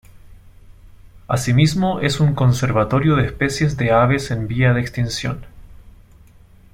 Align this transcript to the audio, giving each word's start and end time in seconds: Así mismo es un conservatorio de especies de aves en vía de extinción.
Así 1.27 1.53
mismo 1.53 1.99
es 1.99 2.19
un 2.19 2.33
conservatorio 2.33 3.15
de 3.17 3.25
especies 3.27 3.77
de 3.77 3.91
aves 3.91 4.31
en 4.31 4.47
vía 4.47 4.73
de 4.73 4.81
extinción. 4.81 5.45